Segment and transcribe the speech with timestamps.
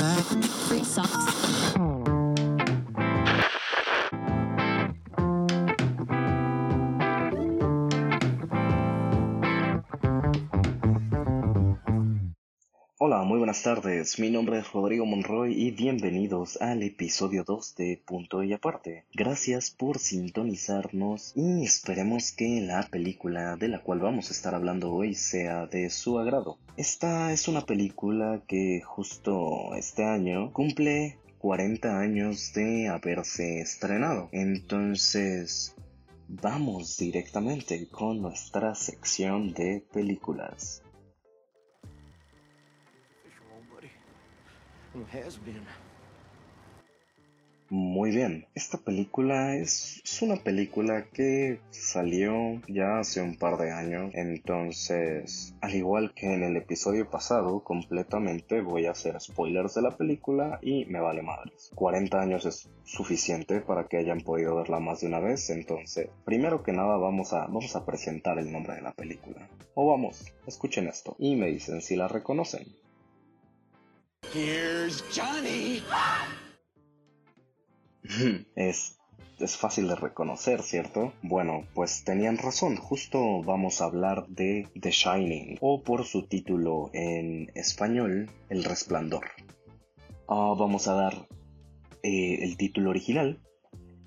[0.00, 1.39] Free socks.
[13.30, 14.18] Muy buenas tardes.
[14.18, 19.04] Mi nombre es Rodrigo Monroy y bienvenidos al episodio 2 de Punto y Aparte.
[19.14, 24.92] Gracias por sintonizarnos y esperemos que la película de la cual vamos a estar hablando
[24.92, 26.58] hoy sea de su agrado.
[26.76, 34.28] Esta es una película que justo este año cumple 40 años de haberse estrenado.
[34.32, 35.76] Entonces,
[36.26, 40.82] vamos directamente con nuestra sección de películas.
[47.72, 54.10] Muy bien, esta película es, una película que salió ya hace un par de años,
[54.12, 59.96] entonces, al igual que en el episodio pasado, completamente voy a hacer spoilers de la
[59.96, 61.70] película y me vale madres.
[61.76, 66.64] 40 años es suficiente para que hayan podido verla más de una vez, entonces, primero
[66.64, 69.48] que nada vamos a, vamos a presentar el nombre de la película.
[69.74, 72.79] O vamos, escuchen esto y me dicen si la reconocen.
[74.32, 75.82] Here's Johnny.
[78.54, 78.98] Es,
[79.38, 81.12] es fácil de reconocer, ¿cierto?
[81.22, 86.90] Bueno, pues tenían razón, justo vamos a hablar de The Shining, o por su título
[86.92, 89.26] en español, El Resplandor.
[90.28, 91.28] Ah, vamos a dar
[92.02, 93.40] eh, el título original,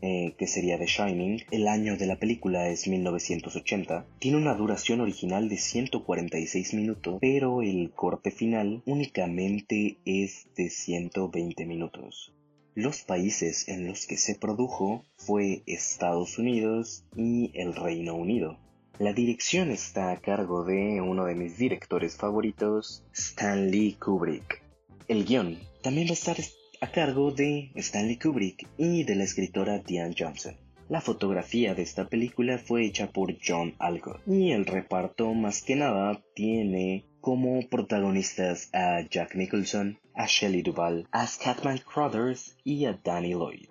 [0.06, 1.46] eh, que sería The Shining.
[1.50, 4.06] El año de la película es 1980.
[4.20, 11.66] Tiene una duración original de 146 minutos, pero el corte final únicamente es de 120
[11.66, 12.34] minutos.
[12.76, 18.60] Los países en los que se produjo fue Estados Unidos y el Reino Unido.
[19.00, 24.62] La dirección está a cargo de uno de mis directores favoritos, Stanley Kubrick.
[25.08, 26.36] El guion también va a estar
[26.84, 30.58] a cargo de Stanley Kubrick y de la escritora Diane Johnson.
[30.90, 35.78] La fotografía de esta película fue hecha por John Alcott y el reparto más que
[35.78, 43.00] nada tiene como protagonistas a Jack Nicholson, a Shelley Duvall, a Scatman Crothers y a
[43.02, 43.68] Danny Lloyd.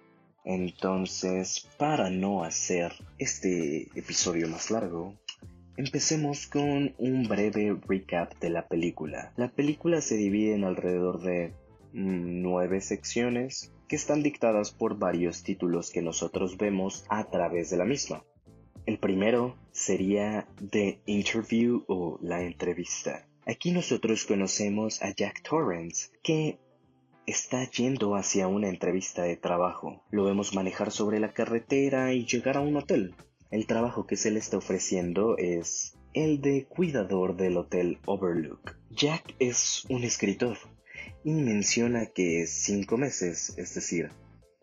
[0.47, 5.19] Entonces, para no hacer este episodio más largo,
[5.77, 9.35] empecemos con un breve recap de la película.
[9.37, 11.53] La película se divide en alrededor de
[11.93, 17.85] nueve secciones que están dictadas por varios títulos que nosotros vemos a través de la
[17.85, 18.25] misma.
[18.87, 23.27] El primero sería The Interview o la entrevista.
[23.47, 26.59] Aquí nosotros conocemos a Jack Torrance, que
[27.27, 30.03] está yendo hacia una entrevista de trabajo.
[30.11, 33.15] Lo vemos manejar sobre la carretera y llegar a un hotel.
[33.51, 38.77] El trabajo que se le está ofreciendo es el de cuidador del hotel Overlook.
[38.91, 40.57] Jack es un escritor
[41.25, 44.11] y menciona que cinco meses, es decir,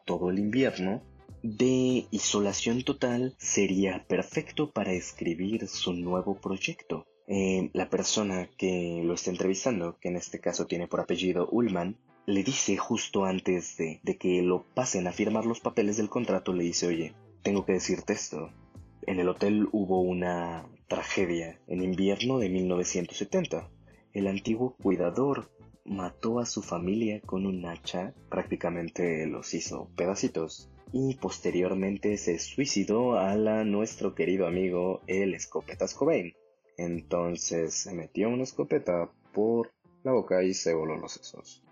[0.05, 1.01] todo el invierno,
[1.41, 7.05] de isolación total sería perfecto para escribir su nuevo proyecto.
[7.27, 11.97] Eh, la persona que lo está entrevistando, que en este caso tiene por apellido Ullman,
[12.25, 16.53] le dice justo antes de, de que lo pasen a firmar los papeles del contrato,
[16.53, 18.49] le dice, oye, tengo que decirte esto.
[19.07, 23.69] En el hotel hubo una tragedia en invierno de 1970.
[24.13, 25.49] El antiguo cuidador
[25.89, 33.17] mató a su familia con un hacha, prácticamente los hizo pedacitos, y posteriormente se suicidó
[33.17, 36.33] a la nuestro querido amigo el escopetas Cobain.
[36.77, 39.71] Entonces se metió una escopeta por
[40.03, 41.63] la boca y se voló los sesos.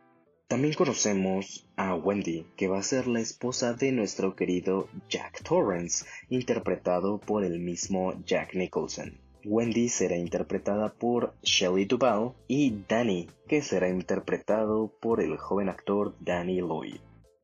[0.48, 6.06] También conocemos a Wendy, que va a ser la esposa de nuestro querido Jack Torrance,
[6.30, 9.20] interpretado por el mismo Jack Nicholson.
[9.46, 16.16] Wendy será interpretada por Shelley Duvall y Danny, que será interpretado por el joven actor
[16.20, 16.98] Danny Lloyd.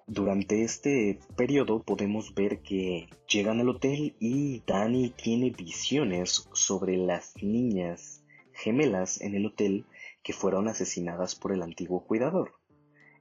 [0.07, 7.33] Durante este periodo podemos ver que llegan al hotel y Danny tiene visiones sobre las
[7.41, 9.85] niñas gemelas en el hotel
[10.23, 12.53] que fueron asesinadas por el antiguo cuidador.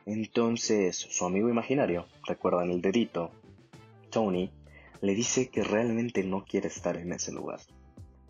[0.07, 3.31] Entonces su amigo imaginario, recuerdan el dedito,
[4.11, 4.51] Tony,
[5.01, 7.61] le dice que realmente no quiere estar en ese lugar.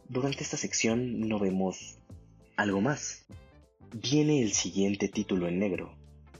[0.08, 1.98] Durante esta sección no vemos
[2.56, 3.26] algo más.
[3.92, 5.96] Viene el siguiente título en negro,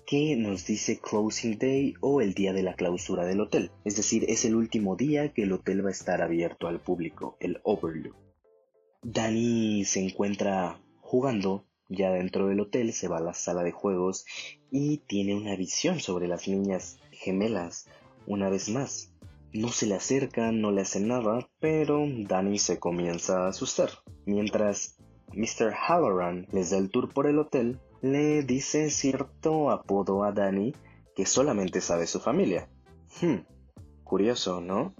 [0.06, 3.70] que nos dice Closing Day o el día de la clausura del hotel.
[3.84, 7.36] Es decir, es el último día que el hotel va a estar abierto al público,
[7.40, 8.16] el Overlook.
[9.02, 14.24] Danny se encuentra jugando ya dentro del hotel, se va a la sala de juegos
[14.70, 17.86] y tiene una visión sobre las niñas gemelas
[18.26, 19.12] una vez más.
[19.54, 23.90] No se le acercan, no le hacen nada, pero Danny se comienza a asustar.
[24.24, 24.96] Mientras
[25.34, 25.74] Mr.
[25.74, 30.74] Halloran les da el tour por el hotel, le dice cierto apodo a Danny
[31.14, 32.70] que solamente sabe su familia.
[33.20, 33.44] Hmm,
[34.04, 34.94] curioso, ¿no?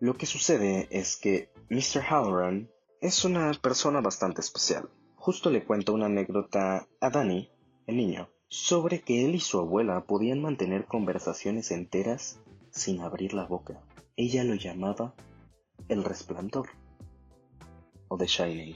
[0.00, 2.00] Lo que sucede es que Mr.
[2.00, 2.70] Halloran
[3.02, 4.88] es una persona bastante especial.
[5.16, 7.50] Justo le cuento una anécdota a Danny,
[7.86, 12.40] el niño, sobre que él y su abuela podían mantener conversaciones enteras
[12.70, 13.82] sin abrir la boca.
[14.20, 15.14] Ella lo llamaba
[15.88, 16.70] el resplandor
[18.08, 18.74] o The Shining.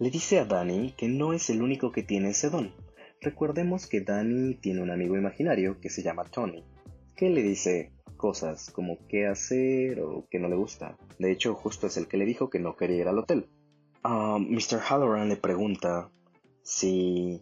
[0.00, 2.74] Le dice a Danny que no es el único que tiene ese don.
[3.20, 6.64] Recordemos que Danny tiene un amigo imaginario que se llama Tony,
[7.14, 10.98] que le dice cosas como qué hacer o que no le gusta.
[11.20, 13.48] De hecho, justo es el que le dijo que no quería ir al hotel.
[14.02, 14.80] Ah, Mr.
[14.80, 16.10] Halloran le pregunta
[16.60, 17.40] si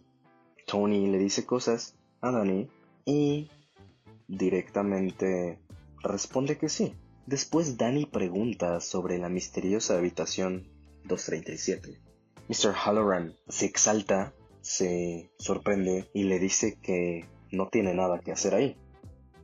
[0.67, 2.69] Tony le dice cosas a Danny
[3.03, 3.49] y
[4.27, 5.57] directamente
[6.03, 6.93] responde que sí.
[7.25, 10.67] Después Danny pregunta sobre la misteriosa habitación
[11.05, 11.99] 237.
[12.49, 12.73] Mr.
[12.73, 18.75] Halloran se exalta, se sorprende y le dice que no tiene nada que hacer ahí.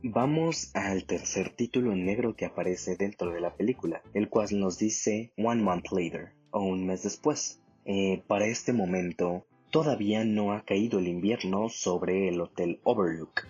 [0.02, 4.78] Vamos al tercer título en negro que aparece dentro de la película, el cual nos
[4.78, 7.60] dice One Month Later, o un mes después.
[7.84, 13.46] Eh, para este momento, todavía no ha caído el invierno sobre el Hotel Overlook.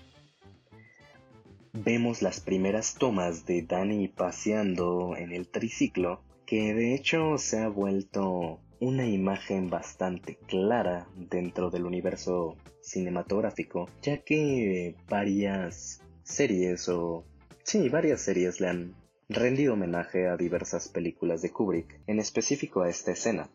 [1.73, 7.69] Vemos las primeras tomas de Danny paseando en el triciclo, que de hecho se ha
[7.69, 17.25] vuelto una imagen bastante clara dentro del universo cinematográfico, ya que varias series o...
[17.63, 18.95] Sí, varias series le han
[19.29, 23.49] rendido homenaje a diversas películas de Kubrick, en específico a esta escena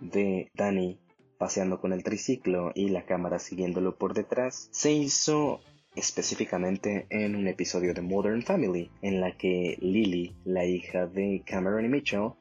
[0.00, 0.98] de Danny
[1.38, 5.60] paseando con el triciclo y la cámara siguiéndolo por detrás, se hizo
[5.94, 11.84] específicamente en un episodio de Modern Family, en la que Lily, la hija de Cameron
[11.84, 12.32] y Mitchell,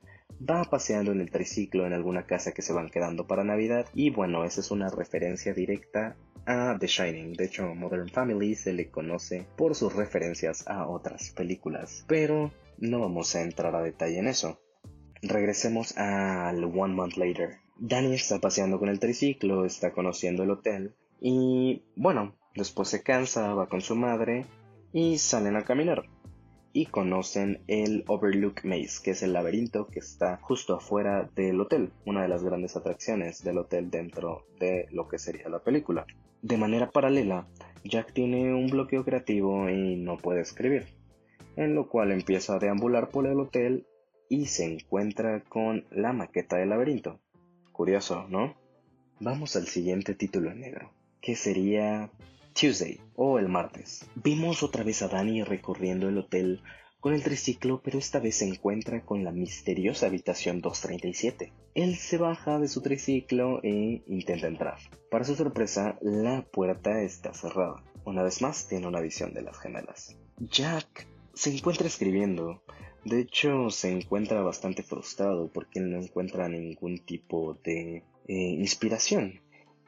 [0.50, 4.10] va paseando en el triciclo en alguna casa que se van quedando para Navidad y
[4.10, 6.16] bueno, esa es una referencia directa
[6.46, 7.34] a The Shining.
[7.34, 13.00] De hecho, Modern Family se le conoce por sus referencias a otras películas, pero no
[13.00, 14.60] vamos a entrar a detalle en eso.
[15.22, 17.58] Regresemos al One Month Later.
[17.78, 23.54] Danny está paseando con el triciclo, está conociendo el hotel y bueno, después se cansa,
[23.54, 24.46] va con su madre
[24.94, 26.04] y salen a caminar
[26.74, 31.92] y conocen el Overlook Maze, que es el laberinto que está justo afuera del hotel,
[32.06, 36.06] una de las grandes atracciones del hotel dentro de lo que sería la película.
[36.42, 37.48] De manera paralela,
[37.84, 40.88] Jack tiene un bloqueo creativo y no puede escribir,
[41.56, 43.86] en lo cual empieza a deambular por el hotel
[44.30, 47.20] y se encuentra con la maqueta del laberinto.
[47.72, 48.56] Curioso, ¿no?
[49.20, 52.10] Vamos al siguiente título negro, que sería
[52.54, 54.10] Tuesday o el martes.
[54.16, 56.62] Vimos otra vez a Danny recorriendo el hotel
[57.02, 61.52] con el triciclo, pero esta vez se encuentra con la misteriosa habitación 237.
[61.74, 64.78] Él se baja de su triciclo e intenta entrar.
[65.10, 67.84] Para su sorpresa, la puerta está cerrada.
[68.06, 70.16] Una vez más, tiene una visión de las gemelas.
[70.38, 72.62] Jack se encuentra escribiendo.
[73.04, 79.42] De hecho, se encuentra bastante frustrado porque no encuentra ningún tipo de eh, inspiración.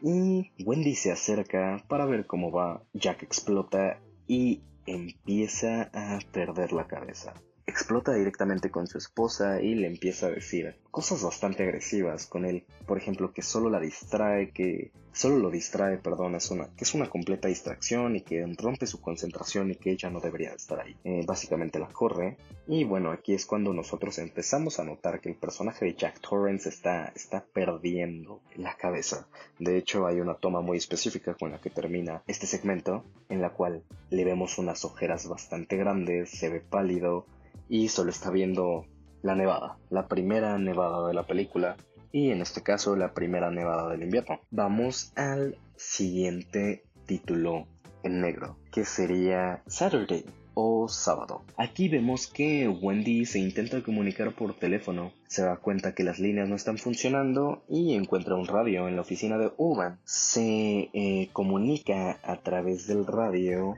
[0.06, 2.84] Y Wendy se acerca para ver cómo va.
[2.94, 7.34] Jack explota y empieza a perder la cabeza
[7.74, 12.66] explota directamente con su esposa y le empieza a decir cosas bastante agresivas con él.
[12.86, 16.94] Por ejemplo, que solo la distrae, que solo lo distrae, perdón, es una, que es
[16.94, 20.96] una completa distracción y que rompe su concentración y que ella no debería estar ahí.
[21.04, 22.38] Eh, básicamente la corre.
[22.68, 26.70] Y bueno, aquí es cuando nosotros empezamos a notar que el personaje de Jack Torrance
[26.70, 29.28] está, está perdiendo la cabeza.
[29.58, 33.50] De hecho, hay una toma muy específica con la que termina este segmento, en la
[33.50, 37.26] cual le vemos unas ojeras bastante grandes, se ve pálido,
[37.74, 38.86] y solo está viendo
[39.24, 41.76] la nevada, la primera nevada de la película
[42.12, 44.42] y en este caso la primera nevada del invierno.
[44.52, 47.66] Vamos al siguiente título
[48.04, 51.42] en negro, que sería Saturday o sábado.
[51.58, 56.48] Aquí vemos que Wendy se intenta comunicar por teléfono, se da cuenta que las líneas
[56.48, 60.00] no están funcionando y encuentra un radio en la oficina de Ullman.
[60.04, 63.78] Se eh, comunica a través del radio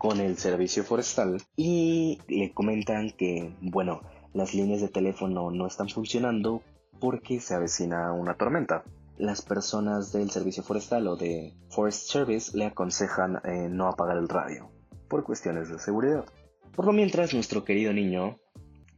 [0.00, 4.00] con el servicio forestal y le comentan que, bueno,
[4.32, 6.62] las líneas de teléfono no están funcionando
[6.98, 8.82] porque se avecina una tormenta.
[9.18, 14.30] Las personas del servicio forestal o de Forest Service le aconsejan eh, no apagar el
[14.30, 14.70] radio
[15.06, 16.24] por cuestiones de seguridad.
[16.74, 18.38] Por lo mientras, nuestro querido niño,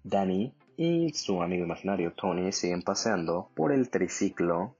[0.04, 4.76] Danny, y su amigo imaginario Tony siguen paseando por el triciclo,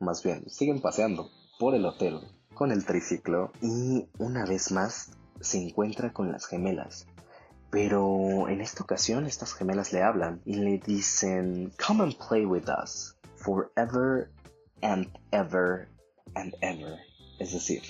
[0.00, 2.20] más bien, siguen paseando por el hotel
[2.52, 7.06] con el triciclo y una vez más se encuentra con las gemelas.
[7.70, 12.68] Pero en esta ocasión estas gemelas le hablan y le dicen, Come and play with
[12.68, 14.30] us, forever
[14.82, 15.88] and ever
[16.34, 16.98] and ever.
[17.38, 17.82] Es decir,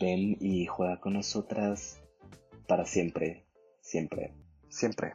[0.00, 2.00] ven y juega con nosotras
[2.68, 3.44] para siempre,
[3.80, 4.32] siempre,
[4.68, 5.14] siempre.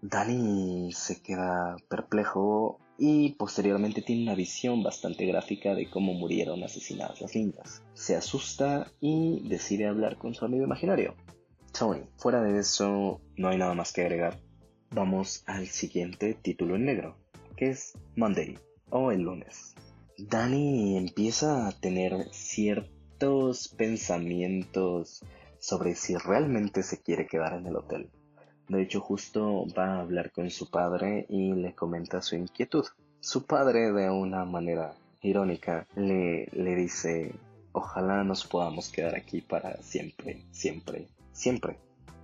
[0.00, 7.20] Danny se queda perplejo y posteriormente tiene una visión bastante gráfica de cómo murieron asesinadas
[7.20, 7.82] las niñas.
[7.94, 11.14] Se asusta y decide hablar con su amigo imaginario,
[11.76, 12.02] Tony.
[12.16, 14.38] Fuera de eso, no hay nada más que agregar.
[14.90, 17.16] Vamos al siguiente título en negro,
[17.56, 18.58] que es Monday
[18.90, 19.74] o el lunes.
[20.18, 25.24] Danny empieza a tener ciertos pensamientos
[25.58, 28.10] sobre si realmente se quiere quedar en el hotel.
[28.68, 32.84] De hecho, justo va a hablar con su padre y le comenta su inquietud.
[33.20, 37.34] Su padre, de una manera irónica, le, le dice,
[37.72, 41.78] ojalá nos podamos quedar aquí para siempre, siempre, siempre.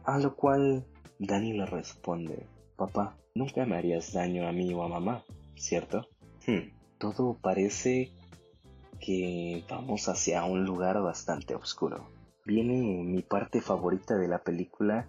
[0.04, 0.84] A lo cual
[1.18, 5.24] Danny le responde, papá, nunca me harías daño a mí o a mamá,
[5.56, 6.08] ¿cierto?
[6.46, 8.10] Hmm, todo parece
[9.00, 12.08] que vamos hacia un lugar bastante oscuro.
[12.44, 15.08] Viene mi parte favorita de la película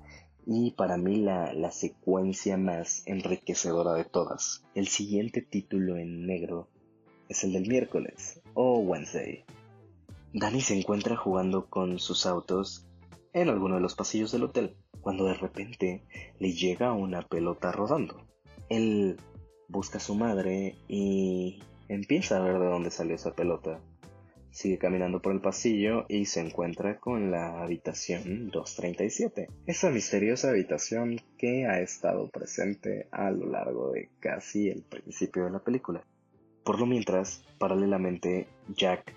[0.51, 4.63] y para mí la, la, secuencia más enriquecedora de todas.
[4.74, 6.70] El siguiente título en negro
[7.27, 9.46] es el del miércoles o Wednesday.
[10.34, 12.88] Danny se encuentra jugando con sus autos
[13.32, 16.03] en alguno de los pasillos del hotel, cuando de repente
[16.39, 18.25] le llega una pelota rodando.
[18.70, 19.18] Él
[19.68, 23.82] busca a su madre y empieza a ver de dónde salió esa pelota.
[24.60, 29.48] Sigue caminando por el pasillo y se encuentra con la habitación 237.
[29.66, 35.51] Esa misteriosa habitación que ha estado presente a lo largo de casi el principio de
[35.51, 36.04] la película.
[36.66, 39.13] Por lo mientras, paralelamente, Jack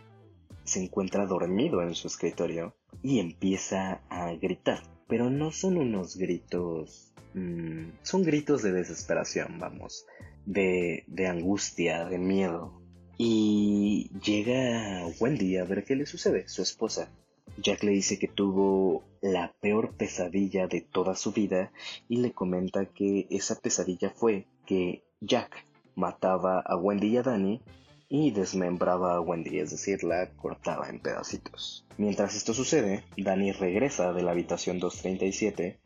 [0.63, 4.85] se encuentra dormido en su escritorio y empieza a gritar.
[5.09, 7.13] Pero no son unos gritos...
[7.35, 10.07] Mmm, son gritos de desesperación, vamos.
[10.47, 12.81] De, de angustia, de miedo.
[13.25, 17.09] Y llega Wendy a ver qué le sucede, su esposa.
[17.57, 21.71] Jack le dice que tuvo la peor pesadilla de toda su vida
[22.09, 27.63] y le comenta que esa pesadilla fue que Jack mataba a Wendy y a Danny
[28.09, 31.87] y desmembraba a Wendy, es decir, la cortaba en pedacitos.
[31.99, 35.79] Mientras esto sucede, Danny regresa de la habitación 237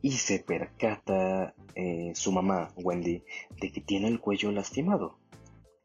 [0.00, 3.24] y se percata eh, su mamá, Wendy,
[3.60, 5.18] de que tiene el cuello lastimado.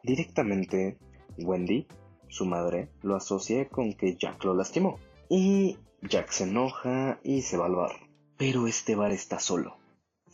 [0.03, 0.97] Directamente,
[1.37, 1.87] Wendy,
[2.27, 4.99] su madre, lo asocia con que Jack lo lastimó.
[5.29, 7.91] Y Jack se enoja y se va al bar.
[8.37, 9.77] Pero este bar está solo.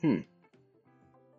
[0.02, 0.26] Hmm.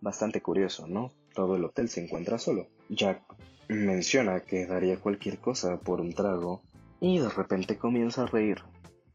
[0.01, 1.13] Bastante curioso, ¿no?
[1.35, 2.69] Todo el hotel se encuentra solo.
[2.89, 3.23] Jack
[3.69, 6.63] Menciona que daría cualquier cosa por un trago
[7.01, 8.63] y de repente comienza a reír,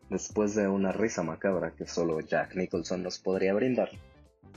[0.10, 3.91] después de una risa macabra que solo Jack Nicholson nos podría brindar.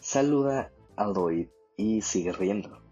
[0.00, 1.46] Saluda a Lloyd
[1.76, 2.83] y sigue riendo.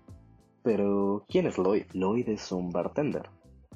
[0.62, 1.86] Pero, ¿quién es Lloyd?
[1.92, 3.28] Lloyd es un bartender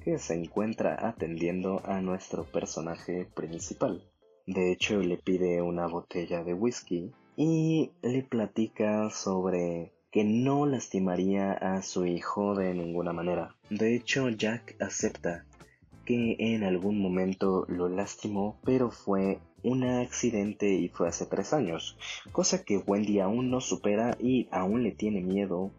[0.04, 4.04] que se encuentra atendiendo a nuestro personaje principal.
[4.46, 11.52] De hecho, le pide una botella de whisky y le platica sobre que no lastimaría
[11.52, 13.56] a su hijo de ninguna manera.
[13.68, 15.44] De hecho, Jack acepta
[16.04, 21.98] que en algún momento lo lastimó, pero fue un accidente y fue hace tres años,
[22.30, 25.72] cosa que Wendy aún no supera y aún le tiene miedo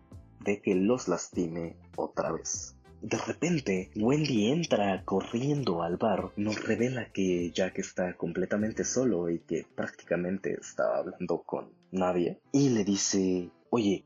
[0.55, 2.75] que los lastime otra vez.
[3.01, 9.39] De repente, Wendy entra corriendo al bar, nos revela que Jack está completamente solo y
[9.39, 14.03] que prácticamente estaba hablando con nadie, y le dice, oye,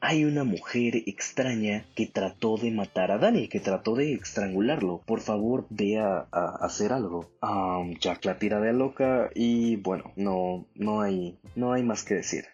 [0.00, 5.02] hay una mujer extraña que trató de matar a Danny, que trató de estrangularlo.
[5.06, 6.28] Por favor, ve a,
[6.60, 7.30] hacer algo.
[8.00, 12.44] Jack la tira de loca y bueno, no, no hay, no hay más que decir.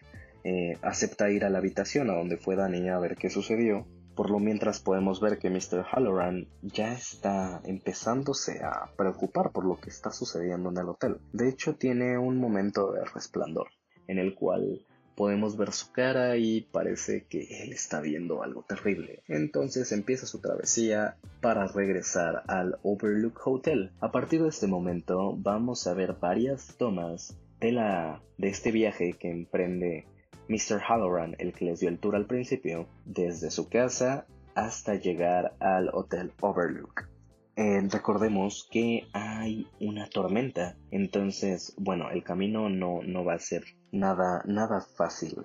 [0.43, 3.87] Eh, acepta ir a la habitación a donde fue Danny a ver qué sucedió.
[4.15, 5.83] Por lo mientras podemos ver que Mr.
[5.91, 11.17] Halloran ya está empezándose a preocupar por lo que está sucediendo en el hotel.
[11.31, 13.69] De hecho, tiene un momento de resplandor,
[14.07, 14.85] en el cual
[15.15, 19.23] podemos ver su cara y parece que él está viendo algo terrible.
[19.27, 23.91] Entonces empieza su travesía para regresar al Overlook Hotel.
[23.99, 29.13] A partir de este momento vamos a ver varias tomas de, la, de este viaje
[29.13, 30.05] que emprende
[30.47, 30.81] Mr.
[30.87, 35.89] Halloran, el que les dio el tour al principio, desde su casa hasta llegar al
[35.93, 37.09] Hotel Overlook.
[37.55, 43.63] Eh, recordemos que hay una tormenta, entonces, bueno, el camino no, no va a ser
[43.91, 45.43] nada, nada fácil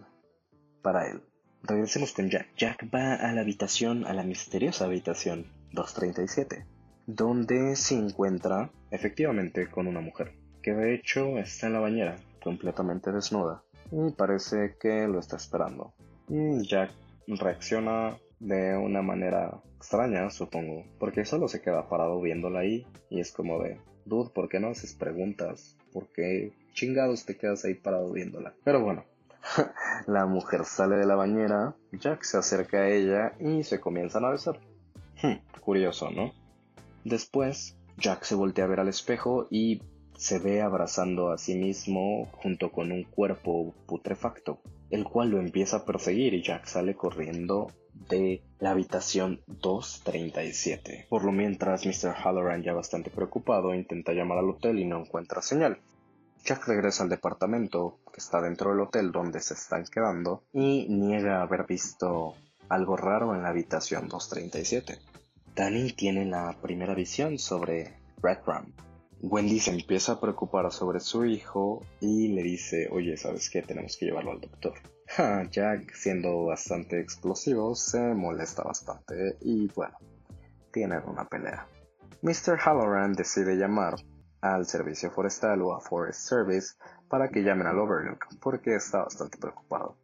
[0.82, 1.22] para él.
[1.62, 2.54] Regresemos con Jack.
[2.56, 6.66] Jack va a la habitación, a la misteriosa habitación 237,
[7.06, 13.12] donde se encuentra efectivamente con una mujer, que de hecho está en la bañera, completamente
[13.12, 15.92] desnuda, y parece que lo está esperando.
[16.28, 16.92] Jack
[17.26, 23.32] reacciona de una manera extraña, supongo, porque solo se queda parado viéndola ahí y es
[23.32, 25.76] como de, dude, ¿por qué no haces preguntas?
[25.92, 28.54] ¿Por qué chingados te quedas ahí parado viéndola?
[28.64, 29.04] Pero bueno,
[30.06, 34.30] la mujer sale de la bañera, Jack se acerca a ella y se comienzan a
[34.30, 34.60] besar.
[35.22, 36.32] Hmm, curioso, ¿no?
[37.04, 39.82] Después, Jack se voltea a ver al espejo y
[40.18, 44.60] se ve abrazando a sí mismo junto con un cuerpo putrefacto,
[44.90, 47.68] el cual lo empieza a perseguir y Jack sale corriendo
[48.08, 51.06] de la habitación 237.
[51.08, 52.14] Por lo mientras, Mr.
[52.14, 55.78] Halloran, ya bastante preocupado, intenta llamar al hotel y no encuentra señal.
[56.44, 61.42] Jack regresa al departamento que está dentro del hotel donde se están quedando y niega
[61.42, 62.34] haber visto
[62.68, 64.98] algo raro en la habitación 237.
[65.54, 68.72] Danny tiene la primera visión sobre Red Ram.
[69.20, 73.62] Wendy se empieza a preocupar sobre su hijo y le dice, oye, ¿sabes qué?
[73.62, 74.74] Tenemos que llevarlo al doctor.
[75.50, 79.98] Jack, siendo bastante explosivo, se molesta bastante y bueno,
[80.72, 81.66] tienen una pelea.
[82.22, 82.58] Mr.
[82.58, 83.96] Halloran decide llamar
[84.40, 86.74] al servicio forestal o a Forest Service
[87.08, 89.96] para que llamen al Overlook porque está bastante preocupado.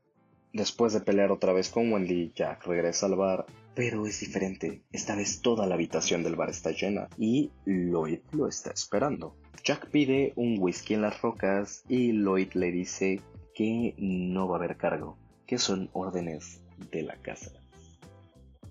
[0.52, 4.82] Después de pelear otra vez con Wendy, Jack regresa al bar, pero es diferente.
[4.92, 9.36] Esta vez toda la habitación del bar está llena y Lloyd lo está esperando.
[9.64, 13.20] Jack pide un whisky en las rocas y Lloyd le dice
[13.54, 17.50] que no va a haber cargo, que son órdenes de la casa.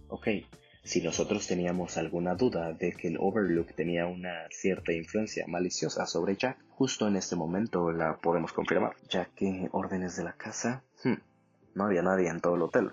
[0.08, 0.28] Ok,
[0.84, 6.36] si nosotros teníamos alguna duda de que el Overlook tenía una cierta influencia maliciosa sobre
[6.36, 11.14] Jack, justo en este momento la podemos confirmar, ya que órdenes de la casa, hmm,
[11.76, 12.92] no había nadie en todo el hotel.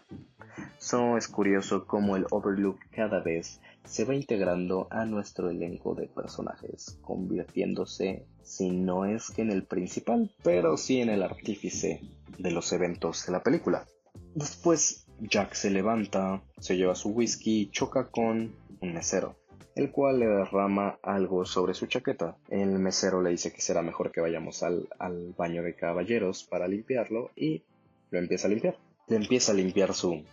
[1.20, 6.98] Es curioso cómo el Overlook cada vez se va integrando a nuestro elenco de personajes,
[7.02, 12.00] convirtiéndose, si no es que en el principal, pero sí en el artífice
[12.38, 13.86] de los eventos de la película.
[14.34, 19.36] Después Jack se levanta, se lleva su whisky y choca con un mesero,
[19.76, 22.36] el cual le derrama algo sobre su chaqueta.
[22.48, 26.66] El mesero le dice que será mejor que vayamos al, al baño de caballeros para
[26.66, 27.62] limpiarlo y
[28.10, 28.76] lo empieza a limpiar.
[29.06, 30.24] Le empieza a limpiar su,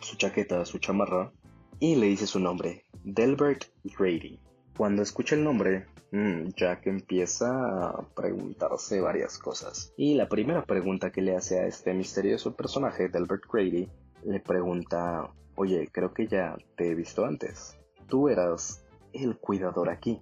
[0.00, 1.32] su chaqueta, su chamarra
[1.78, 4.38] y le dice su nombre, Delbert Grady.
[4.76, 7.48] Cuando escucha el nombre, mm, Jack empieza
[7.88, 9.92] a preguntarse varias cosas.
[9.96, 13.88] Y la primera pregunta que le hace a este misterioso personaje, Delbert Grady,
[14.24, 17.78] le pregunta, oye, creo que ya te he visto antes.
[18.08, 20.20] Tú eras el cuidador aquí.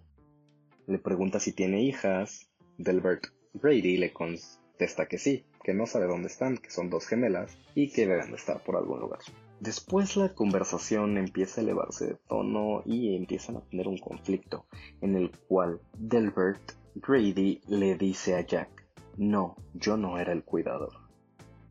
[0.87, 2.49] Le pregunta si tiene hijas.
[2.79, 7.57] Delbert Grady le contesta que sí, que no sabe dónde están, que son dos gemelas
[7.75, 9.21] y que deben de estar por algún lugar.
[9.61, 14.67] Después la conversación empieza a elevarse de tono y empiezan a tener un conflicto
[15.01, 20.93] en el cual Delbert Grady le dice a Jack, no, yo no era el cuidador.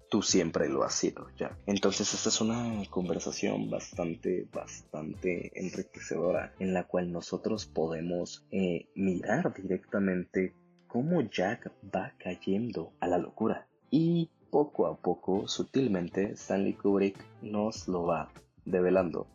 [0.10, 1.58] Tú siempre lo has sido, Jack.
[1.65, 9.54] Entonces esta es una conversación bastante, bastante enriquecedora en la cual nosotros podemos eh, mirar
[9.54, 10.54] directamente
[10.88, 13.67] cómo Jack va cayendo a la locura.
[13.89, 18.29] Y poco a poco, sutilmente, Stanley Kubrick nos lo va
[18.65, 19.27] develando.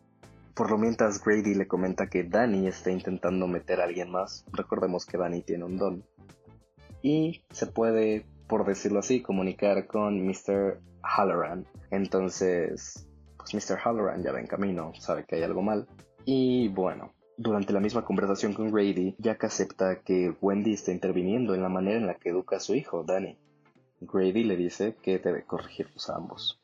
[0.53, 5.05] Por lo mientras Grady le comenta que Danny está intentando meter a alguien más, recordemos
[5.05, 6.03] que Danny tiene un don.
[7.01, 10.79] Y se puede, por decirlo así, comunicar con Mr.
[11.01, 11.65] Halloran.
[11.89, 13.77] Entonces, pues Mr.
[13.77, 15.87] Halloran ya va en camino, sabe que hay algo mal.
[16.23, 21.63] Y bueno, durante la misma conversación con Grady, Jack acepta que Wendy está interviniendo en
[21.63, 23.37] la manera en la que educa a su hijo, Danny.
[24.11, 26.59] Grady le dice que debe corregirlos a ambos.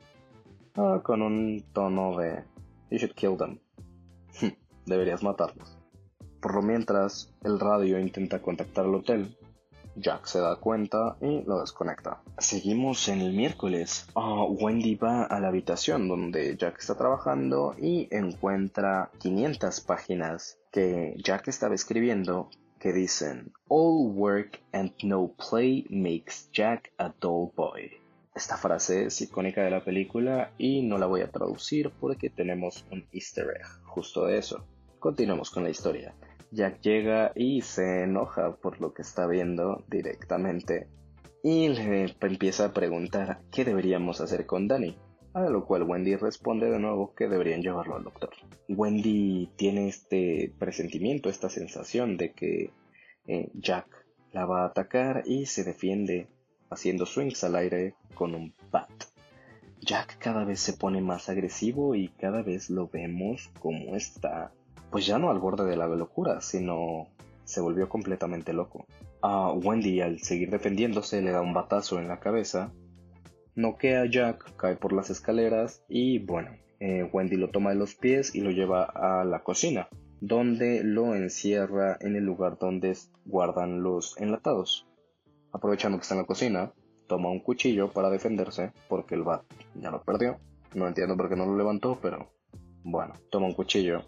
[0.75, 2.43] Ah, con un tono de
[2.89, 3.59] You should kill them.
[4.85, 5.77] Deberías matarlos.
[6.41, 9.37] Por lo mientras, el radio intenta contactar al hotel.
[9.95, 12.21] Jack se da cuenta y lo desconecta.
[12.37, 14.07] Seguimos en el miércoles.
[14.15, 21.15] Ah, Wendy va a la habitación donde Jack está trabajando y encuentra 500 páginas que
[21.23, 22.49] Jack estaba escribiendo
[22.79, 27.91] que dicen All work and no play makes Jack a dull boy.
[28.35, 32.85] Esta frase es icónica de la película y no la voy a traducir porque tenemos
[32.91, 34.65] un easter egg justo de eso.
[34.99, 36.15] Continuamos con la historia.
[36.51, 40.87] Jack llega y se enoja por lo que está viendo directamente
[41.43, 44.97] y le empieza a preguntar qué deberíamos hacer con Danny.
[45.33, 48.31] A lo cual Wendy responde de nuevo que deberían llevarlo al doctor.
[48.67, 52.71] Wendy tiene este presentimiento, esta sensación de que
[53.27, 53.85] eh, Jack
[54.31, 56.27] la va a atacar y se defiende
[56.69, 58.89] haciendo swings al aire con un bat.
[59.81, 64.51] Jack cada vez se pone más agresivo y cada vez lo vemos como está,
[64.91, 67.07] pues ya no al borde de la locura, sino
[67.43, 68.85] se volvió completamente loco.
[69.21, 72.71] A Wendy al seguir defendiéndose le da un batazo en la cabeza
[73.59, 77.95] noquea a Jack, cae por las escaleras y bueno, Eh, Wendy lo toma de los
[77.95, 79.89] pies y lo lleva a la cocina,
[80.21, 82.95] donde lo encierra en el lugar donde
[83.25, 84.87] guardan los enlatados.
[85.51, 86.71] Aprovechando que está en la cocina,
[87.07, 89.43] toma un cuchillo para defenderse, porque el bat
[89.75, 90.37] ya lo perdió.
[90.73, 92.31] No entiendo por qué no lo levantó, pero
[92.83, 94.05] bueno, toma un cuchillo.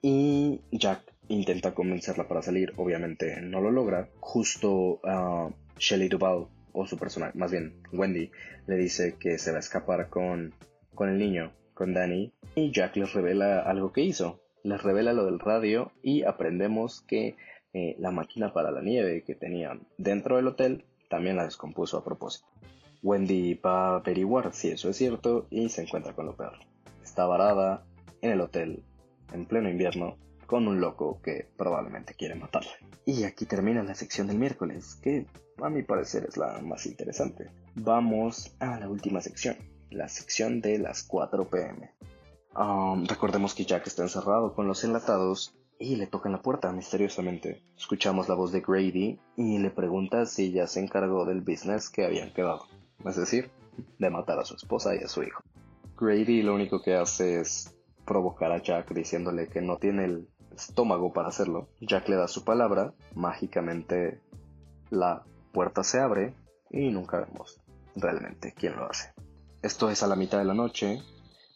[0.00, 4.08] Y Jack intenta convencerla para salir, obviamente no lo logra.
[4.20, 8.30] Justo a Shelley Duvall, o su personaje, más bien Wendy,
[8.66, 10.52] le dice que se va a escapar con,
[10.94, 14.40] con el niño, con Danny, y Jack les revela algo que hizo.
[14.62, 17.36] Les revela lo del radio y aprendemos que
[17.72, 22.04] eh, la máquina para la nieve que tenían dentro del hotel también la descompuso a
[22.04, 22.46] propósito.
[23.02, 26.58] Wendy va a averiguar si eso es cierto y se encuentra con lo peor.
[27.02, 27.84] Está varada
[28.22, 28.82] en el hotel
[29.32, 32.72] en pleno invierno con un loco que probablemente quiere matarla.
[33.04, 35.26] Y aquí termina la sección del miércoles, que
[35.62, 37.50] a mi parecer es la más interesante.
[37.74, 39.56] Vamos a la última sección,
[39.90, 41.90] la sección de las 4 pm.
[42.56, 47.62] Um, recordemos que Jack está encerrado con los enlatados y le tocan la puerta misteriosamente.
[47.76, 52.04] Escuchamos la voz de Grady y le pregunta si ya se encargó del business que
[52.04, 52.66] habían quedado,
[53.04, 53.50] es decir,
[53.98, 55.42] de matar a su esposa y a su hijo.
[55.98, 61.12] Grady lo único que hace es provocar a Jack diciéndole que no tiene el estómago
[61.12, 61.68] para hacerlo.
[61.80, 64.20] Jack le da su palabra, mágicamente
[64.90, 66.34] la puerta se abre
[66.70, 67.60] y nunca vemos
[67.96, 69.12] realmente quién lo hace.
[69.62, 71.00] Esto es a la mitad de la noche.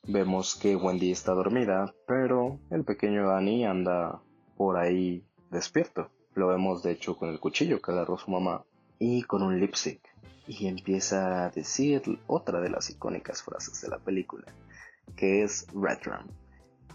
[0.07, 4.23] Vemos que Wendy está dormida, pero el pequeño Danny anda
[4.57, 6.11] por ahí despierto.
[6.35, 8.65] Lo vemos de hecho con el cuchillo que agarró su mamá
[8.99, 10.01] y con un lipstick.
[10.47, 14.47] Y empieza a decir otra de las icónicas frases de la película,
[15.15, 15.99] que es Red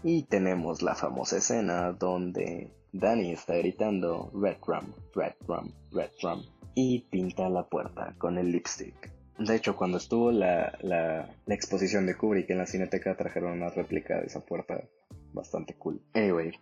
[0.04, 6.42] y tenemos la famosa escena donde Danny está gritando Red Rum, Red Rum, Red Rum
[6.74, 9.10] y pinta la puerta con el lipstick.
[9.38, 13.70] De hecho, cuando estuvo la, la, la, exposición de Kubrick en la cineteca trajeron una
[13.70, 14.84] réplica de esa puerta
[15.32, 16.00] bastante cool.
[16.12, 16.52] Anyway,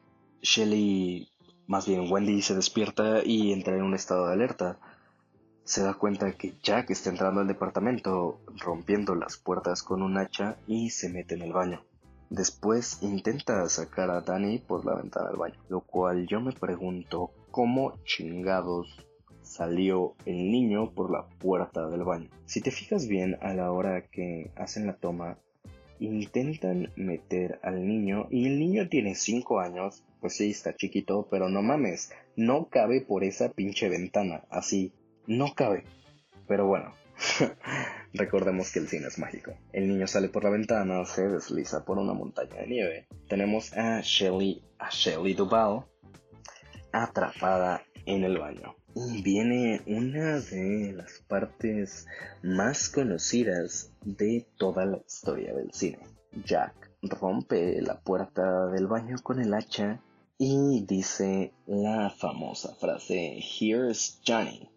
[0.41, 1.29] Shelly,
[1.67, 4.79] más bien Wendy se despierta y entra en un estado de alerta.
[5.65, 10.57] Se da cuenta que Jack está entrando al departamento, rompiendo las puertas con un hacha
[10.67, 11.85] y se mete en el baño.
[12.33, 17.31] Después intenta sacar a Danny por la ventana del baño, lo cual yo me pregunto
[17.51, 18.89] cómo chingados
[19.43, 22.31] salió el niño por la puerta del baño.
[22.47, 25.37] Si te fijas bien a la hora que hacen la toma,
[26.01, 31.51] intentan meter al niño y el niño tiene 5 años, pues sí, está chiquito, pero
[31.51, 34.95] no mames, no cabe por esa pinche ventana, así,
[35.27, 35.85] no cabe.
[36.49, 36.95] Pero bueno,
[38.15, 39.55] Recordemos que el cine es mágico.
[39.73, 43.07] El niño sale por la ventana, se desliza por una montaña de nieve.
[43.29, 45.85] Tenemos a Shelly, a Shelly Duvall
[46.93, 48.77] atrapada en el baño.
[48.95, 52.07] Y viene una de las partes
[52.43, 56.01] más conocidas de toda la historia del cine.
[56.45, 60.01] Jack rompe la puerta del baño con el hacha
[60.39, 64.72] y dice la famosa frase Here's Johnny.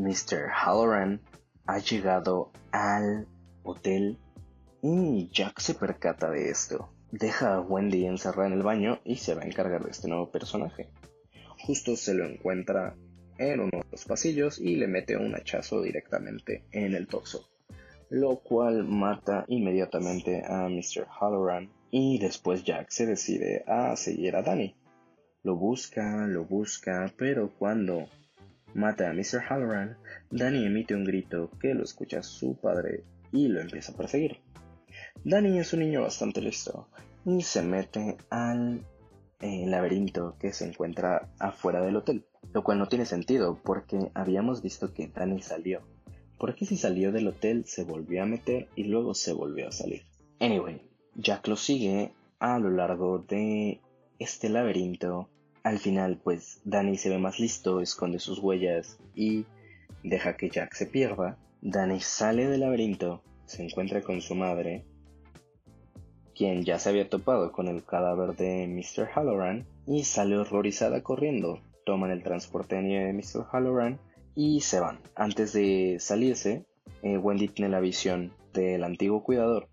[0.00, 0.48] Mr.
[0.48, 1.20] Halloran
[1.66, 3.28] ha llegado al
[3.62, 4.18] hotel
[4.82, 6.90] y Jack se percata de esto.
[7.12, 10.30] Deja a Wendy encerrada en el baño y se va a encargar de este nuevo
[10.30, 10.88] personaje.
[11.66, 12.96] Justo se lo encuentra
[13.36, 17.50] en uno de los pasillos y le mete un hachazo directamente en el torso,
[18.08, 21.06] lo cual mata inmediatamente a Mr.
[21.08, 24.74] Halloran y después Jack se decide a seguir a Danny.
[25.42, 28.08] Lo busca, lo busca, pero cuando
[28.74, 29.40] mata a Mr.
[29.48, 29.96] Halloran,
[30.30, 34.38] Danny emite un grito que lo escucha su padre y lo empieza a perseguir.
[35.24, 36.88] Danny es un niño bastante listo
[37.24, 38.84] y se mete al
[39.40, 44.62] eh, laberinto que se encuentra afuera del hotel, lo cual no tiene sentido porque habíamos
[44.62, 45.82] visto que Danny salió.
[46.38, 49.72] ¿Por qué si salió del hotel se volvió a meter y luego se volvió a
[49.72, 50.02] salir?
[50.40, 50.80] Anyway,
[51.14, 53.80] Jack lo sigue a lo largo de
[54.18, 55.28] este laberinto
[55.62, 59.44] al final, pues Danny se ve más listo, esconde sus huellas y
[60.02, 61.38] deja que Jack se pierda.
[61.60, 64.84] Danny sale del laberinto, se encuentra con su madre,
[66.34, 69.08] quien ya se había topado con el cadáver de Mr.
[69.14, 71.60] Halloran, y sale horrorizada corriendo.
[71.84, 73.46] Toman el transporte de Mr.
[73.52, 73.98] Halloran
[74.34, 75.00] y se van.
[75.16, 76.64] Antes de salirse,
[77.02, 79.68] eh, Wendy tiene la visión del antiguo cuidador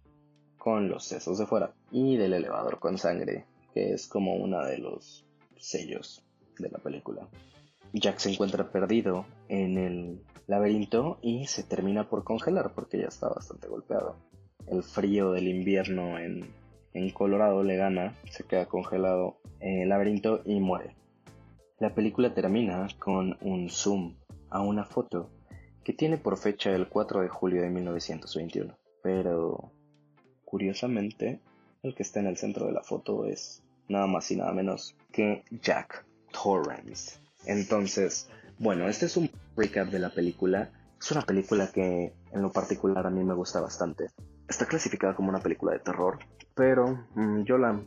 [0.57, 4.79] con los sesos de fuera y del elevador con sangre, que es como una de
[4.79, 5.26] los
[5.59, 6.23] sellos
[6.57, 7.27] de la película.
[7.93, 13.29] Jack se encuentra perdido en el laberinto y se termina por congelar porque ya está
[13.29, 14.17] bastante golpeado.
[14.67, 16.53] El frío del invierno en,
[16.93, 20.95] en Colorado le gana, se queda congelado en el laberinto y muere.
[21.79, 24.15] La película termina con un zoom
[24.49, 25.29] a una foto
[25.83, 28.77] que tiene por fecha el 4 de julio de 1921.
[29.01, 29.71] Pero
[30.47, 31.41] Curiosamente,
[31.83, 34.95] el que está en el centro de la foto es nada más y nada menos
[35.11, 37.19] que Jack Torrance.
[37.45, 40.69] Entonces, bueno, este es un recap de la película.
[40.99, 44.07] Es una película que en lo particular a mí me gusta bastante.
[44.47, 46.19] Está clasificada como una película de terror,
[46.55, 47.79] pero mm, yo la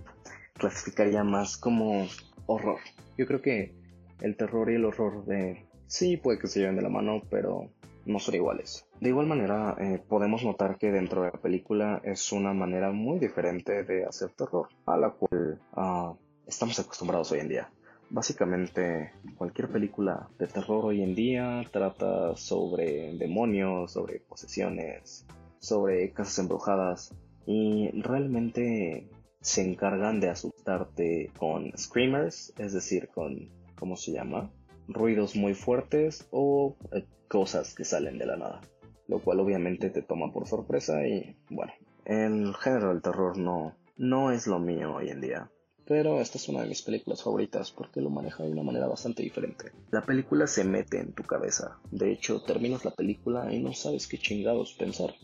[0.55, 2.07] clasificaría más como
[2.47, 2.79] horror.
[3.17, 3.75] Yo creo que
[4.21, 5.67] el terror y el horror de...
[5.87, 7.71] Sí, puede que se lleven de la mano, pero
[8.11, 8.87] no son iguales.
[9.01, 13.19] De igual manera, eh, podemos notar que dentro de la película es una manera muy
[13.19, 16.15] diferente de hacer terror, a la cual ah,
[16.47, 17.71] estamos acostumbrados hoy en día.
[18.11, 25.27] Básicamente, cualquier película de terror hoy en día trata sobre demonios, sobre posesiones,
[25.61, 27.15] sobre casas embrujadas
[27.47, 29.09] y realmente
[29.41, 34.51] se encargan de asustarte con screamers, es decir, con, ¿cómo se llama?
[34.93, 38.61] Ruidos muy fuertes o eh, cosas que salen de la nada,
[39.07, 41.73] lo cual obviamente te toma por sorpresa y bueno,
[42.05, 45.51] el género del terror no, no es lo mío hoy en día.
[45.87, 49.23] Pero esta es una de mis películas favoritas porque lo maneja de una manera bastante
[49.23, 49.73] diferente.
[49.91, 51.79] La película se mete en tu cabeza.
[51.91, 55.15] De hecho, terminas la película y no sabes qué chingados pensar.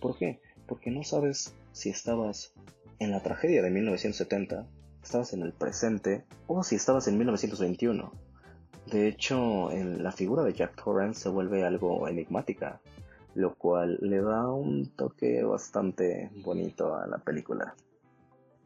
[0.00, 0.40] ¿Por qué?
[0.68, 2.52] Porque no sabes si estabas
[2.98, 4.66] en la tragedia de 1970,
[5.02, 8.12] estabas en el presente o si estabas en 1921.
[8.86, 12.80] De hecho, en la figura de Jack Torrance se vuelve algo enigmática,
[13.34, 17.74] lo cual le da un toque bastante bonito a la película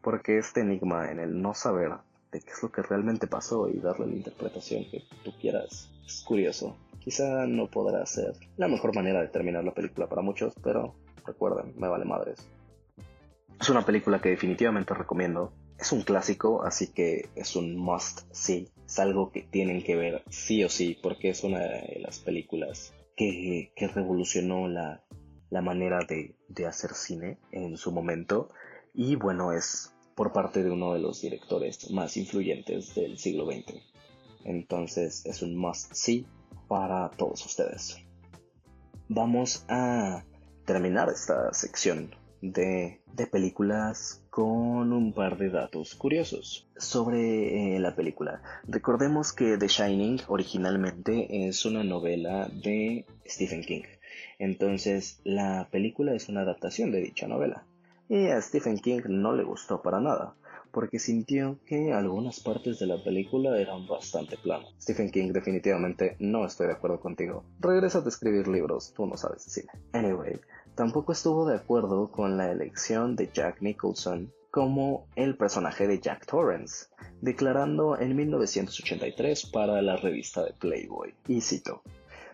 [0.03, 1.93] porque este enigma en el no saber
[2.33, 6.23] de qué es lo que realmente pasó y darle la interpretación que tú quieras es
[6.23, 6.77] curioso.
[7.01, 10.95] Quizá no podrá ser la mejor manera de terminar la película para muchos, pero
[11.27, 12.47] recuerden, me vale madres.
[13.61, 15.53] Es una película que definitivamente recomiendo.
[15.81, 18.69] Es un clásico, así que es un must see.
[18.85, 22.93] Es algo que tienen que ver sí o sí, porque es una de las películas
[23.17, 25.03] que, revolucionó la,
[25.51, 28.51] manera de, de hacer cine en su momento
[28.95, 33.81] y bueno, es por parte de uno de los directores más influyentes del siglo XX.
[34.45, 36.27] Entonces es un must see
[36.69, 37.97] para todos ustedes.
[39.09, 40.25] Vamos a
[40.67, 43.01] terminar esta sección de,
[43.31, 48.43] películas con un par de datos curiosos sobre eh, la película.
[48.67, 53.83] Recordemos que The Shining originalmente es una novela de Stephen King.
[54.39, 57.65] Entonces la película es una adaptación de dicha novela
[58.11, 60.35] y a Stephen King no le gustó para nada,
[60.73, 64.71] porque sintió que algunas partes de la película eran bastante planas.
[64.81, 67.45] Stephen King definitivamente no estoy de acuerdo contigo.
[67.61, 69.71] Regresa a escribir libros, tú no sabes cine.
[69.93, 70.41] Anyway,
[70.75, 76.27] tampoco estuvo de acuerdo con la elección de Jack Nicholson como el personaje de Jack
[76.27, 76.87] Torrance,
[77.21, 81.83] declarando en 1983 para la revista de Playboy, y cito,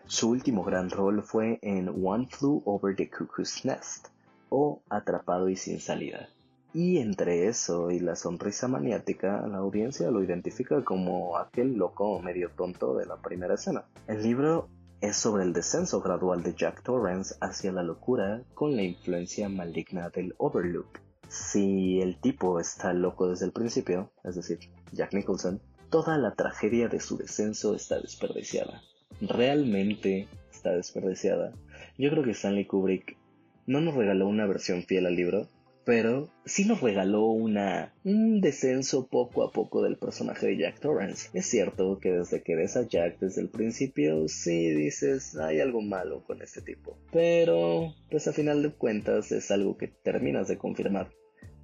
[0.05, 4.07] su último gran rol fue en One Flew Over the Cuckoo's Nest,
[4.49, 6.29] o atrapado y sin salida.
[6.73, 12.51] Y entre eso y la sonrisa maniática, la audiencia lo identifica como aquel loco medio
[12.51, 13.85] tonto de la primera escena.
[14.07, 14.69] El libro
[15.01, 20.09] es sobre el descenso gradual de Jack Torrance hacia la locura con la influencia maligna
[20.09, 20.99] del Overlook.
[21.29, 24.59] Si el tipo está loco desde el principio, es decir,
[24.91, 28.81] Jack Nicholson, toda la tragedia de su descenso está desperdiciada.
[29.21, 31.53] Realmente está desperdiciada.
[31.97, 33.17] Yo creo que Stanley Kubrick
[33.65, 35.47] no nos regaló una versión fiel al libro,
[35.87, 41.29] pero sí nos regaló una, un descenso poco a poco del personaje de Jack Torrance.
[41.33, 45.81] Es cierto que desde que ves a Jack desde el principio, sí dices, hay algo
[45.81, 46.97] malo con este tipo.
[47.13, 51.09] Pero, pues a final de cuentas es algo que terminas de confirmar.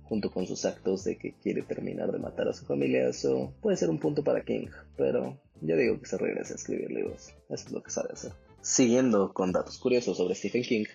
[0.04, 3.76] Junto con sus actos de que quiere terminar de matar a su familia, eso puede
[3.76, 7.34] ser un punto para King, pero yo digo que se regrese a escribir libros.
[7.50, 8.32] Eso es lo que sabe hacer
[8.62, 10.86] siguiendo con datos curiosos sobre Stephen King,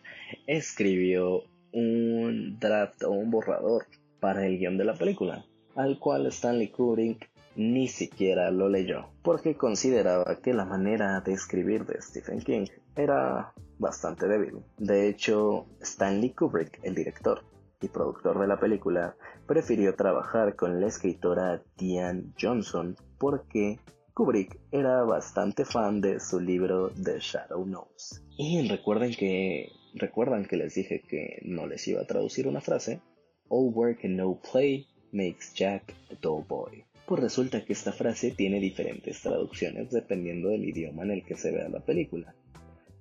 [0.46, 3.87] escribió un draft o un borrador
[4.20, 5.44] para el guion de la película,
[5.76, 11.85] al cual Stanley Kubrick ni siquiera lo leyó, porque consideraba que la manera de escribir
[11.87, 14.62] de Stephen King era bastante débil.
[14.76, 17.42] De hecho, Stanley Kubrick, el director
[17.81, 23.78] y productor de la película, prefirió trabajar con la escritora Diane Johnson porque
[24.14, 28.22] Kubrick era bastante fan de su libro The Shadow Knows.
[28.37, 33.00] Y recuerden que recuerdan que les dije que no les iba a traducir una frase.
[33.48, 36.84] All work and no play makes Jack a dull boy.
[37.06, 41.50] Pues resulta que esta frase tiene diferentes traducciones dependiendo del idioma en el que se
[41.50, 42.34] vea la película.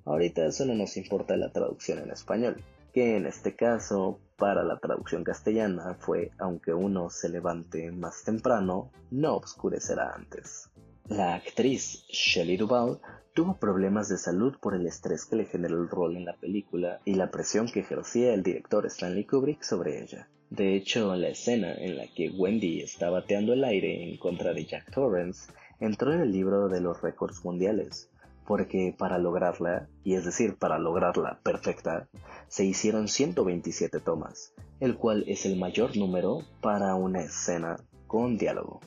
[0.06, 4.80] Ahorita eso no nos importa la traducción en español, que en este caso para la
[4.80, 10.70] traducción castellana fue aunque uno se levante más temprano, no oscurecerá antes.
[11.10, 13.00] La actriz Shelley Duvall
[13.34, 17.00] tuvo problemas de salud por el estrés que le generó el rol en la película
[17.06, 20.28] y la presión que ejercía el director Stanley Kubrick sobre ella.
[20.50, 24.66] De hecho, la escena en la que Wendy está bateando el aire en contra de
[24.66, 28.10] Jack Torrance entró en el libro de los récords mundiales,
[28.46, 32.10] porque para lograrla, y es decir, para lograrla perfecta,
[32.50, 38.82] se hicieron 127 tomas, el cual es el mayor número para una escena con diálogo.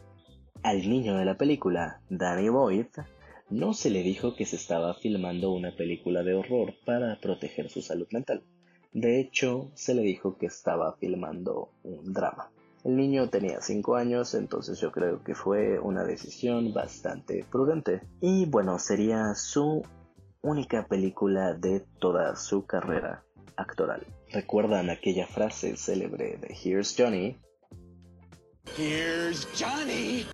[0.63, 2.87] Al niño de la película, Danny Boyd,
[3.49, 7.81] no se le dijo que se estaba filmando una película de horror para proteger su
[7.81, 8.43] salud mental.
[8.93, 12.51] De hecho, se le dijo que estaba filmando un drama.
[12.85, 18.03] El niño tenía 5 años, entonces yo creo que fue una decisión bastante prudente.
[18.21, 19.83] Y bueno, sería su
[20.43, 23.25] única película de toda su carrera
[23.57, 24.07] actoral.
[24.31, 27.39] ¿Recuerdan aquella frase célebre de Here's Johnny?
[28.77, 30.27] Here's Johnny.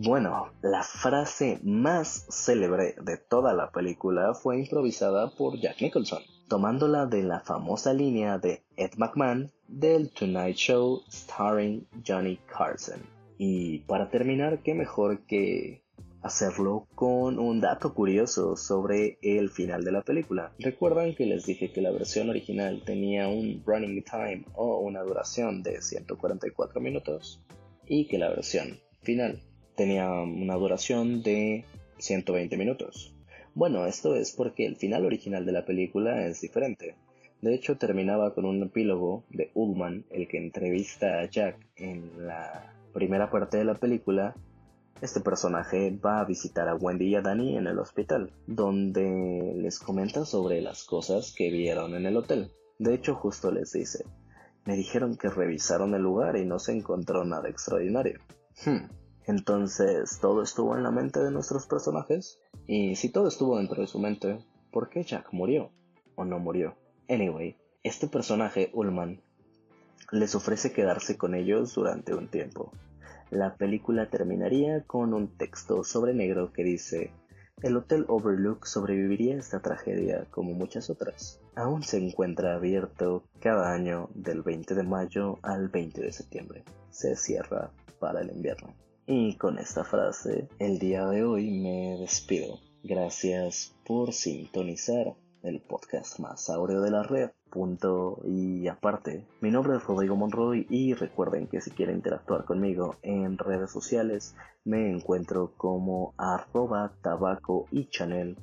[0.00, 7.06] Bueno, la frase más célebre de toda la película fue improvisada por Jack Nicholson, tomándola
[7.06, 13.00] de la famosa línea de Ed McMahon del Tonight Show starring Johnny Carson.
[13.38, 15.82] Y para terminar, qué mejor que
[16.22, 20.52] hacerlo con un dato curioso sobre el final de la película.
[20.60, 25.64] Recuerdan que les dije que la versión original tenía un running time o una duración
[25.64, 27.42] de 144 minutos
[27.84, 29.42] y que la versión final
[29.78, 31.64] tenía una duración de
[31.98, 33.14] 120 minutos.
[33.54, 36.96] Bueno, esto es porque el final original de la película es diferente.
[37.42, 42.74] De hecho, terminaba con un epílogo de Ullman, el que entrevista a Jack en la
[42.92, 44.34] primera parte de la película.
[45.00, 49.78] Este personaje va a visitar a Wendy y a Danny en el hospital, donde les
[49.78, 52.50] comenta sobre las cosas que vieron en el hotel.
[52.80, 54.04] De hecho, justo les dice,
[54.64, 58.18] me dijeron que revisaron el lugar y no se encontró nada extraordinario.
[58.64, 58.88] Hmm,
[59.28, 62.40] entonces, ¿todo estuvo en la mente de nuestros personajes?
[62.66, 64.38] Y si todo estuvo dentro de su mente,
[64.72, 65.70] ¿por qué Jack murió?
[66.14, 66.76] ¿O no murió?
[67.10, 69.20] Anyway, este personaje, Ullman,
[70.12, 72.72] les ofrece quedarse con ellos durante un tiempo.
[73.28, 77.12] La película terminaría con un texto sobre negro que dice,
[77.60, 81.38] el Hotel Overlook sobreviviría a esta tragedia como muchas otras.
[81.54, 86.64] Aún se encuentra abierto cada año del 20 de mayo al 20 de septiembre.
[86.88, 88.87] Se cierra para el invierno.
[89.10, 92.58] Y con esta frase, el día de hoy me despido.
[92.82, 97.30] Gracias por sintonizar el podcast más áureo de la red.
[97.50, 102.96] Punto y aparte, mi nombre es Rodrigo Monroy y recuerden que si quieren interactuar conmigo
[103.00, 108.36] en redes sociales me encuentro como arroba tabaco y chanel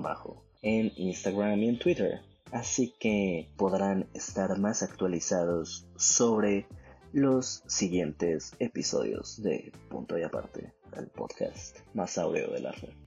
[0.00, 2.20] bajo en Instagram y en Twitter.
[2.52, 6.68] Así que podrán estar más actualizados sobre
[7.14, 13.03] los siguientes episodios de Punto y Aparte, el podcast más áureo de la red.